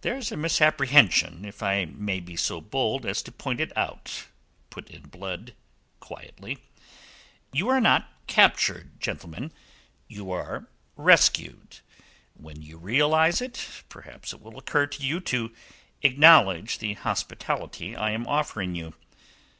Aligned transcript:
"There's 0.00 0.32
a 0.32 0.36
misapprehension, 0.36 1.44
if 1.44 1.62
I 1.62 1.84
may 1.84 2.18
make 2.20 2.40
so 2.40 2.60
bold 2.60 3.06
as 3.06 3.22
to 3.22 3.30
point 3.30 3.60
it 3.60 3.70
out," 3.76 4.24
put 4.68 4.90
in 4.90 5.02
Blood 5.02 5.54
quietly. 6.00 6.58
"You 7.52 7.68
are 7.68 7.80
not 7.80 8.08
captured, 8.26 8.98
gentlemen; 9.00 9.52
you 10.08 10.32
are 10.32 10.66
rescued. 10.96 11.78
When 12.34 12.62
you 12.62 12.78
realize 12.78 13.40
it, 13.40 13.64
perhaps 13.88 14.32
it 14.32 14.42
will 14.42 14.58
occur 14.58 14.88
to 14.88 15.02
you 15.06 15.20
to 15.20 15.54
acknowledge 16.02 16.78
the 16.78 16.94
hospitality 16.94 17.94
I 17.94 18.10
am 18.10 18.26
offering 18.26 18.74
you. 18.74 18.92